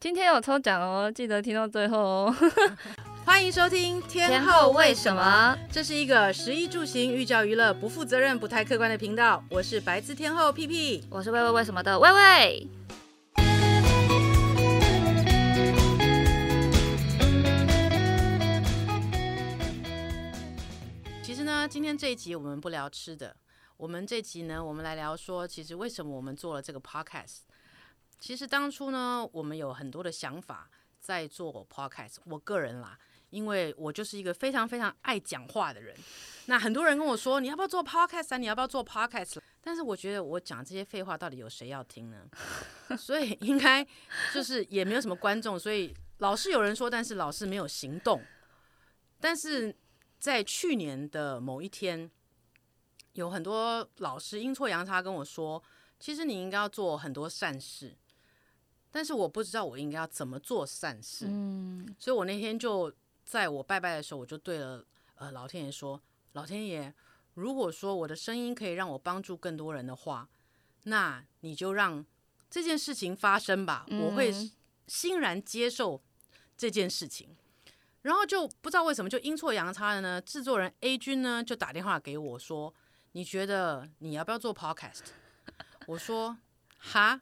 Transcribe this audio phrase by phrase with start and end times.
[0.00, 2.34] 今天有抽奖哦，记得听到最后哦。
[3.26, 5.54] 欢迎收听天后为什么？
[5.70, 9.44] 这是一个食衣住行、寓教于乐、不负责任、不太客观的频道。
[9.50, 12.66] 我是白字天后屁屁，我是魏魏为什么的魏魏。
[21.22, 23.36] 其实呢，今天这一集我们不聊吃的，
[23.76, 27.40] 我们这集呢，我们来聊说，其实为什么我们做了这个 podcast。
[28.20, 30.68] 其实当初呢，我们有很多的想法
[31.00, 32.16] 在做 podcast。
[32.26, 32.98] 我个人啦，
[33.30, 35.96] 因为我就是一个非常非常爱讲话的人。
[36.44, 38.36] 那很多人跟我说，你要不要做 podcast？
[38.36, 39.38] 你要不要做 podcast？
[39.62, 42.28] 但是我觉得我讲这些废话，到底有谁要听呢？
[42.98, 43.86] 所以应该
[44.34, 45.58] 就是也没有什么观众。
[45.58, 48.22] 所以老是有人说，但是老是没有行动。
[49.18, 49.74] 但是
[50.18, 52.10] 在去年的某一天，
[53.12, 55.62] 有很多老师阴错阳差跟我说，
[55.98, 57.96] 其实你应该要做很多善事。
[58.92, 62.92] 但是我不知道我应该要怎么做善事，嗯，所以我那天就
[63.24, 66.02] 在我拜拜的时候，我就对了呃老天爷说
[66.34, 66.92] ：“老天爷，
[67.34, 70.28] 如果说我的声音可以让我帮助更多人的话，
[70.84, 72.04] 那你就让
[72.50, 74.34] 这件事情发生吧，我会
[74.88, 76.02] 欣然接受
[76.56, 77.36] 这件事情。”
[78.02, 82.74] 然后就不知道为什么就阴错阳差的呢，制作人 A 君呢就打电话给我说
[83.12, 85.10] ：“你觉得你要不要做 Podcast？”
[85.86, 86.36] 我说
[86.76, 87.20] ：“哈。”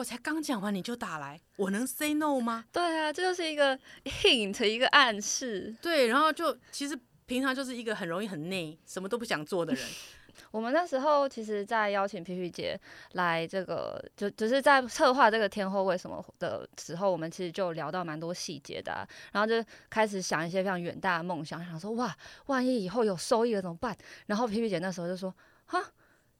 [0.00, 2.64] 我才刚讲完你就打来，我能 say no 吗？
[2.72, 5.76] 对啊，这就是一个 hint，一个暗示。
[5.82, 9.84] 对，然后就其实平常就是一个很容易很内，什么都不想做的人。
[10.52, 12.80] 我们那时候其实，在邀请皮皮姐
[13.12, 23.94] 来这个，就只是在策划这个天后为什么的时候，我们其实就聊到蛮多细节的啊，然后就开始想一些非常远大的梦想，想说哇，万一以后有收益了怎么办？
[24.28, 25.34] 然后皮皮姐那时候就说
[25.66, 25.92] 哈，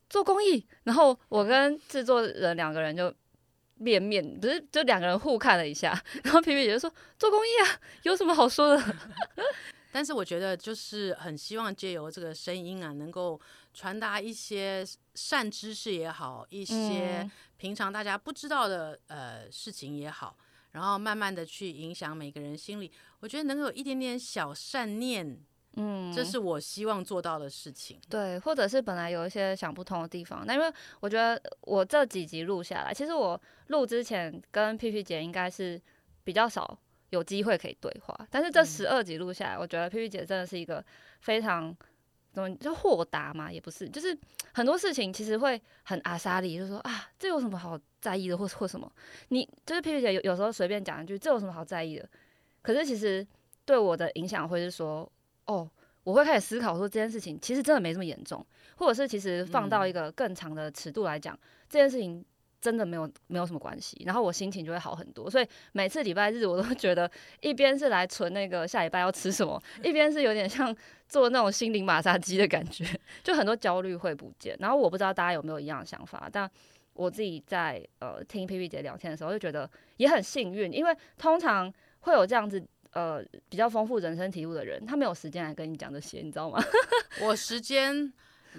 [0.08, 0.66] 做公益。
[0.84, 3.14] 然后我跟制作人两个人就。
[3.80, 8.96] 面面不是，就两个人互看了一下， 然后皮皮姐就说：“做公益啊， 有什么好说的？”
[9.90, 13.40] 但是我觉得就是很希望借由这个声音啊，能够
[13.72, 20.36] 传达一些善知识也好，一些平常大家不知道的呃事情也好，
[20.72, 22.92] 然后慢慢的去影响每个人心里。
[23.20, 25.40] 我觉得能够有一点点小善念。
[25.76, 27.96] 嗯，这是我希望做到的事情。
[28.08, 35.80] 对，或者是本来有一些想不通的地方，那因为我觉得我这几集录下来，其实我录之前跟屁屁姐应该是
[36.24, 36.76] 比较少
[37.10, 40.84] 有机会可以对话，但是这十二集录下来，我觉得屁屁姐真的是一个
[41.20, 41.72] 非常
[42.32, 44.18] 怎么就豁达嘛，也不是，就是
[44.52, 48.90] 很多事情其实会很阿莎力，就是说啊，这有什么好在意的，或或什么，
[49.28, 52.08] 你就是屁屁姐有有时候随便讲一句，这有什么好在意的，
[52.60, 53.24] 可是其实
[53.64, 55.08] 对我的影响会是说。
[55.50, 55.68] 哦，
[56.04, 58.46] 我会开始思考说，这件事情其实真的没这么严重，
[58.76, 62.24] 或者是其实放到一个更长的尺度来讲，嗯、这件事情
[62.60, 65.28] 真的没有没有什么关系，然后我心情就会好很多。
[65.28, 67.10] 所以每次礼拜日我都觉得，
[67.40, 70.74] 一边是来存那个下礼拜要吃什么，一边是有点像
[71.08, 72.86] 做那种心灵马杀鸡的感觉，
[73.24, 74.56] 就很多焦虑会不见。
[74.60, 76.48] 然后我不知道大家有没有一样的想法，但
[76.92, 81.72] 我自己在呃听 P P 姐聊天的时候，就觉得也很幸运，因为通常
[82.02, 82.64] 会有这样子。
[82.92, 86.62] 呃，比较丰富人生体悟的人，他没有时间来跟你讲这些，你知道吗？
[87.22, 88.12] 我时间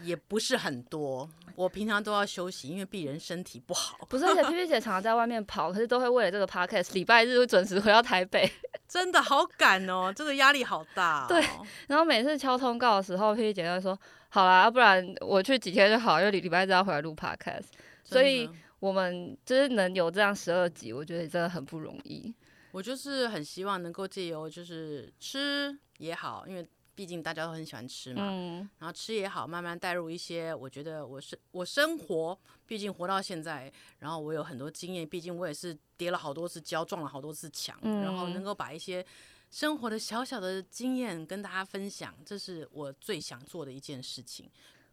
[0.04, 3.98] 也不是很多，我平常都要休息，因为鄙人身体不好。
[4.10, 8.50] 不是，而且 P P 姐常常在外面跑，可是都会为了这个 podcast，礼拜日会准时回到台北，
[8.88, 11.26] 真的好赶哦，这个压力好大哦。
[11.28, 11.44] 对，
[11.88, 14.00] 然后每次敲通告的时候，P P 姐就会说
[14.30, 17.66] ：“好啦，要不然我去几天就好，因为礼礼拜日要回来录 podcast。”
[18.06, 18.50] 所以
[18.80, 22.34] 我们就是能有这样十二集，我觉得真的很不容易。
[22.72, 32.38] 我就是很希望能够借由就是吃也好，因为毕竟大家都很喜欢吃嘛，嗯、然后吃也好，慢慢带入一些我觉得我是我生活，
[32.68, 39.06] 毕竟活到现在，然后我有很多经验，毕竟我也是跌了好多次跤，撞了好多次墙，嗯、然后能够把一些
[39.50, 44.50] 生活的小小的经验跟大家分享，这是我最想做的一件事情。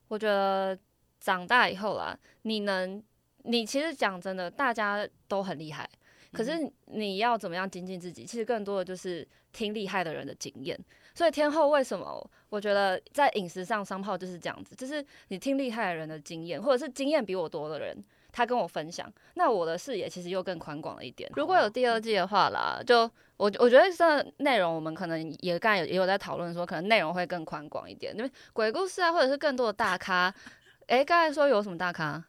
[0.06, 0.78] 我觉得
[1.20, 3.02] 长大以后啦，你能，
[3.44, 5.88] 你其实讲真的，大家都很厉害。
[6.32, 8.24] 可是你要怎么样精进自己？
[8.24, 10.78] 其实更多的就是听厉害的人的经验。
[11.14, 12.30] 所以天后为什么？
[12.48, 21.30] 我觉得在饮食上商炮就是这样子，就是你听厉害的人的经验，或者是经验比我多的人，他跟我分享，那我的视野其实又更宽广了一点。
[21.34, 23.00] 如果有第二季的话啦，就
[23.36, 30.32] 我我觉得这内容我们可能也刚才也有在讨论说，可能内容会更宽广一点，因为鬼故事啊，或者是更多的大咖。
[30.86, 32.24] 诶，刚才说有什么大咖？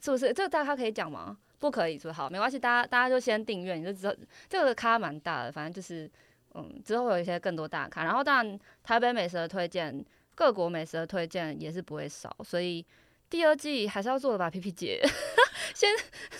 [0.00, 1.38] 是不是这个大咖可以讲吗？
[1.64, 4.14] 不可以说好，没关系，大家大家就先订阅，你就知道
[4.50, 6.10] 这个咖蛮大的，反正就是
[6.52, 12.84] 嗯，之后有一些更多大咖，然后当然台北美食的推荐，各国美食的推荐也是不会少，所以
[13.30, 15.00] 第二季还是要做的吧皮皮姐。
[15.74, 15.90] 先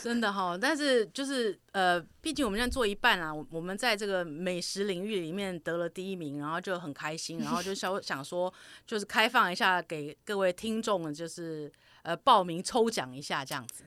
[0.03, 8.53] 真的哈，但是就是呃，毕竟我们现在做一半啊，我我们在这个美食领域里面得了第一名，然后就很开心，然后就想想说，
[8.87, 11.73] 就是开放一下给各位听众，就是
[12.03, 13.85] 呃报名抽奖一下这样子。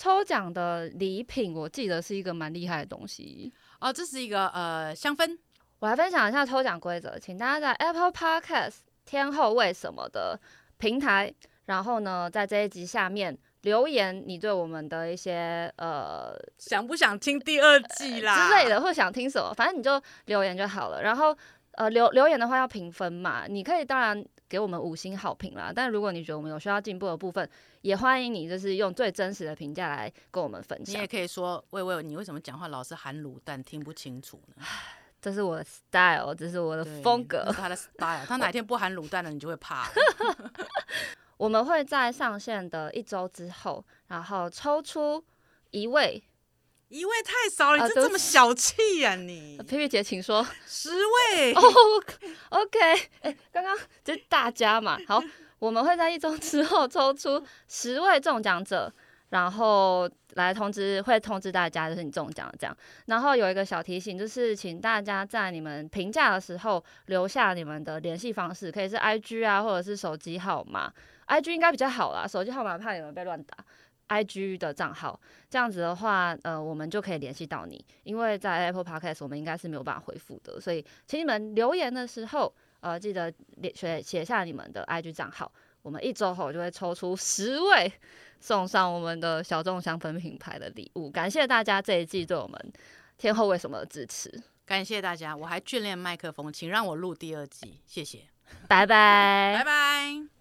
[0.00, 5.36] 抽奖的礼品，我记得是一个蛮厉害的东西哦，这是一个呃香氛。
[5.78, 10.40] 我来分享一下抽奖规则，请大家在 Apple Podcast 天后为什么的
[10.78, 11.30] 平台，
[11.66, 13.36] 然后呢，在这一集下面。
[13.62, 21.02] 留言，你对我们的一些呃，想不想听第二季啦、呃、之类的，或想听什么，反正你就留言就好了。
[21.02, 21.36] 然后
[21.72, 25.72] 呃，留留言的话要评分嘛，你可以当然给我们五星好评啦。
[25.74, 27.48] 但如果你觉得我们有需要进步的部分，
[27.82, 30.94] 也欢迎你就是用最真实的评价来跟我们分享。
[30.94, 34.64] 你也可以说，喂喂，你为什么讲话老是含卤蛋，听不清楚呢？
[35.22, 38.24] 这是我的 style，这是我的风格，是他的 style。
[38.26, 39.86] 他哪天不含卤蛋了，你就会怕。
[41.36, 45.22] 我们会在上线的一周之后，然后抽出
[45.70, 46.22] 一位，
[46.90, 51.54] 一位太少了，你这这么小气呀、啊、你佩佩姐，请说，十位。
[51.54, 52.78] 哦、oh,，OK，
[53.20, 55.22] 哎，刚刚这大家嘛，好，
[55.60, 58.92] 我们会在一周之后抽出十位中奖者。
[59.28, 62.76] 然后来通知，会通知大家，就是你中奖这样。
[63.06, 70.92] 然后有一个小提醒，就是请大家在你们评价的时候留下你们的联系方式，可以是 IG 啊，或者是手机号码。
[71.28, 73.56] IG 应该比较好啦，手机号码怕你们被乱打。
[74.10, 75.18] IG 的账号，
[75.48, 77.82] 这样子的话，呃，我们就可以联系到你。
[78.02, 83.32] 因为在 Apple Podcast 我们应该是没有办法回复的，所以请你们留言的时候，呃，记得
[83.74, 85.50] 写写下你们的 IG 账号。
[85.82, 87.90] 我们一周后就会抽出十位，
[88.38, 91.08] 送上我们的小众香氛品牌的礼物。
[91.08, 92.72] 感谢大家这一季对我们
[93.16, 94.30] 天后为什么的支持，
[94.66, 95.34] 感谢大家。
[95.34, 98.18] 我还眷恋麦克风，请让我录第二季，谢谢，
[98.68, 100.39] 拜拜，拜拜。